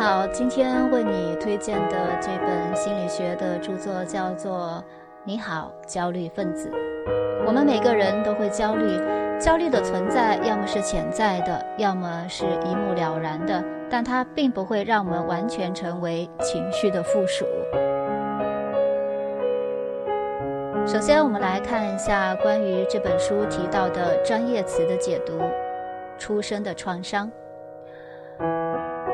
[0.00, 4.82] 好，今天为你推荐的这本心理学的著作叫做
[5.24, 6.70] 《你好，焦虑分子》。
[7.46, 8.98] 我们每个人都会焦虑，
[9.38, 17.44] 焦虑的存在要么是潜在的，要么是一目了然的，但它并不会让我们完全成为情绪的附属。
[20.86, 25.38] 首先，我们来看一下关于这本书提到的专业词的解读：
[26.16, 27.30] 出生的创伤。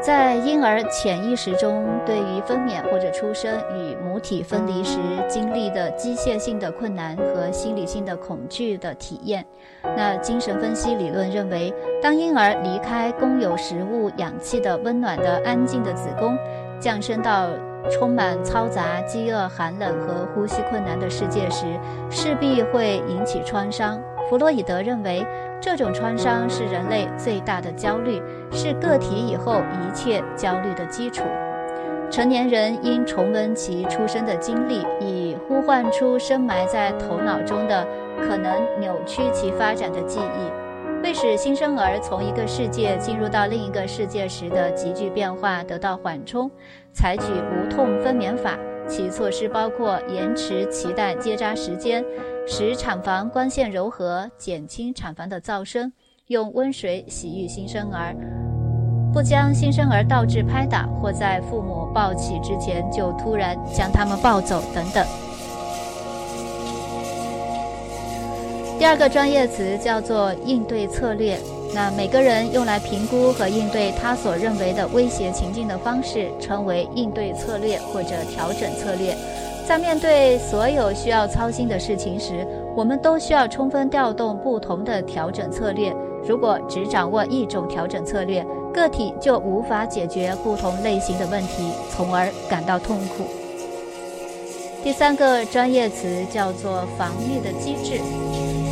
[0.00, 4.96] 在婴儿潜意识中，对于分娩或者出生与母体分离时
[5.28, 9.44] 经历的机械性的困难和心理性的恐惧的体验，
[9.82, 16.38] 那精神分析理论认为，当婴儿离开供有食物、氧气的温暖的安静的子宫，
[16.78, 17.48] 降生到
[17.90, 21.66] 充满嘈杂、饥饿、寒冷和呼吸困难的世界时，
[22.08, 24.00] 势必会引起创伤。
[24.28, 25.26] 弗洛伊德认为，
[25.58, 28.20] 这种创伤是人类最大的焦虑，
[28.52, 31.24] 是个体以后一切焦虑的基础。
[32.10, 37.86] 成年人应重温其出生的经历，以呼唤出深埋在头脑中的
[38.20, 46.50] 可能扭曲其发展的记忆，为使新生儿从一个世界进入到另一个世界时的急剧变化得到缓冲，
[46.92, 48.58] 采取无痛分娩法。
[48.86, 52.02] 其措施包括延迟脐带结扎时间。
[52.50, 55.92] 使产房光线柔和，减轻产房的噪声；
[56.28, 58.16] 用温水洗浴新生儿，
[59.12, 65.06] 不将新生儿倒置拍打，或在父母抱起之前就突然将他们抱走等等。
[68.78, 71.38] 第二个专业词叫做应对策略。
[71.74, 79.14] 那每个人用来评估和应对他所认为的威胁情境的方式，称为应对策略或者调整策略。
[79.68, 85.94] 在面对所有需要操心的事情时，我们都需要充分调动不同的调整策略。
[86.26, 88.42] 如果只掌握一种调整策略，
[88.72, 93.24] 个体就无法解决不同类型的问题，从而感到痛苦。
[94.82, 98.00] 第三个专业词叫做防御的机制。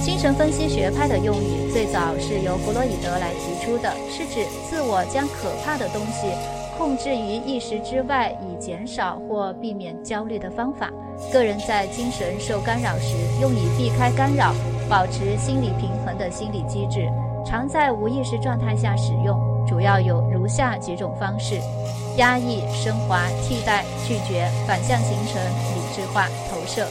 [0.00, 6.28] 精神分析学派的用语最早是由弗洛伊德来提出的，是指自我将可怕的东西。
[6.76, 10.90] 控制于意识之外，以减少或避免焦虑的方法。
[11.32, 14.52] 个人在精神受干扰时，用以避开干扰、
[14.88, 17.08] 保持心理平衡的心理机制，
[17.46, 19.38] 常在无意识状态下使用。
[19.66, 21.58] 主要有如下几种方式：
[22.18, 26.86] 压抑、升华、替代、拒绝、反向形成、理智化、投射。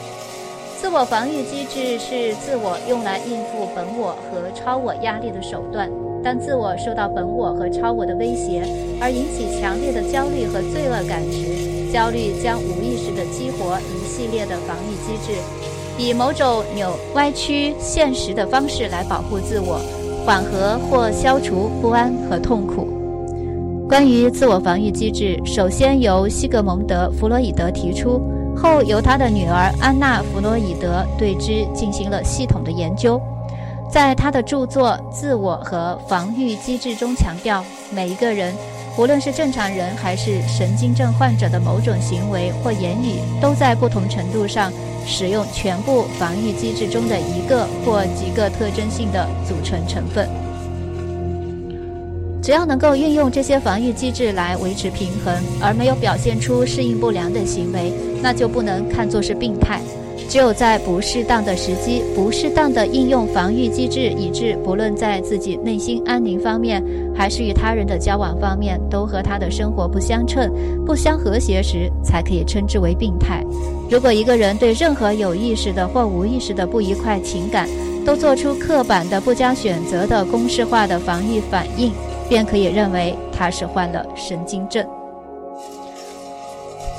[0.84, 5.90] 自我防御机制是自我用来应付本我和超我压力的手段。
[6.22, 8.62] 当自我受到本我和超我的威胁
[9.00, 15.40] 而引起强烈的焦虑和罪恶感时，焦虑将无意识地激活一系列的防御机制，
[15.98, 19.80] 以某种扭歪曲现实的方式来保护自我，
[20.26, 22.90] 缓和或消除不安和痛苦。
[23.88, 28.22] 关于自我防御机制，首先由西格蒙德·弗洛伊德提出，
[28.56, 33.22] 后由他的女儿安娜·弗洛伊德对之进行了系统的研究。
[33.92, 38.54] 在他的著作《自我和防御机制》中强调，每一个人，
[38.98, 44.72] 无论是正常人还是神经症患者的某种行为或言语，都在不同程度上
[45.06, 50.28] 使用全部防御机制中的一个或几个特征性的组成成分。
[52.44, 59.80] 只要能够运用这些防御机制来维持平衡，而没有表现出适应不良的行为，那就不能看作是病态。
[60.28, 66.84] 只有在不适当的时机、不适当的应用防御机制，以致不论在自己内心安宁方面，
[67.16, 70.52] 还是与他人的交往方面，都和他的生活不相称、
[70.86, 73.42] 不相和谐时，才可以称之为病态。
[73.90, 77.70] 如果一个人对任何有意识的或无意识的不愉快情感，
[78.06, 81.92] 都做出刻板的、不加选择的公式化的防御反应，
[82.30, 84.86] 便可以认为他是患了神经症。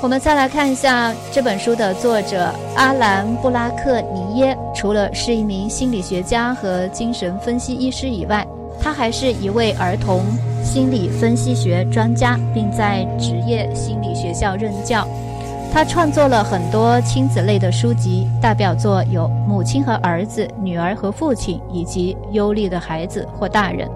[0.01, 4.55] 我们再来看一下这本书的作者阿兰·布拉克尼耶。
[4.75, 8.45] 除了是一名心理学家和精神分析医师以外，
[8.79, 10.21] 他还是一位儿童
[10.63, 15.07] 心理分析学专家，并在职业心理学校任教。
[15.73, 23.87] 他创作了很多亲子类的书籍，代表作有《母亲和儿子》《女儿和父亲》以及《忧虑的孩子或大人》。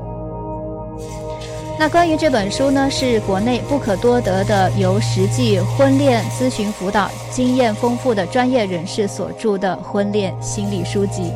[1.79, 11.31] 那关于这本书呢，是国内不可多得的由实际婚恋咨询辅导经验丰富的专业人士所著的婚恋心理书籍。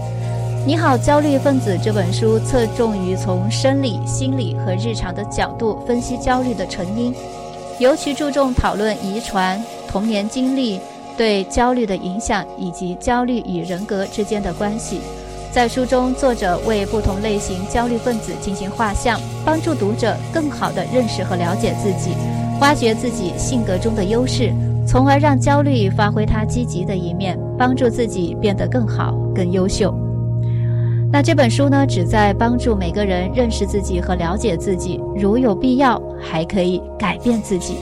[0.68, 7.16] 你好，焦虑分子这本书侧重于从生理、心理和日常的角度分析焦虑的成因，
[7.80, 10.78] 尤其注重讨论遗传、童年经历
[11.16, 15.00] 对焦虑的影响以及焦虑与人格之间的关系。
[15.54, 22.16] 在书中，作者为不同类型焦虑分子进行画像，帮助读者更好地认识和了解自己，
[22.60, 24.52] 挖掘自己性格中的优势，
[24.88, 29.94] 从而让焦虑发挥它积极的一面，帮助自己变得更好、更优秀。
[31.12, 37.76] 那这本书呢，旨在帮助每个人认识自己和了解自己，如有必要，还可以改变自己。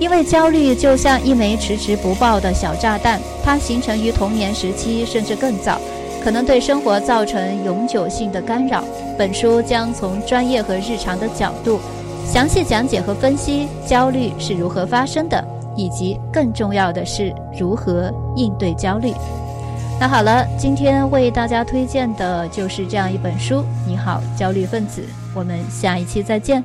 [0.00, 5.78] 因为焦虑就像一枚迟迟不爆的小炸弹，它形成于童年时期，甚至更早，
[6.22, 8.84] 可能对生活造成永久性的干扰。
[9.18, 11.80] 本书将从专业和日常的角度，
[12.24, 15.44] 详细讲解和分析焦虑是如何发生的，
[15.76, 19.12] 以及更重要的是如何应对焦虑。
[20.00, 23.64] 那好了，今天为大家推荐的就是这样一本书。
[23.86, 25.02] 你好，焦虑分子，
[25.34, 26.62] 我们下一期再见。